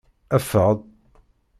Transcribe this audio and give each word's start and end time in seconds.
Ffeɣ-d. 0.43 0.79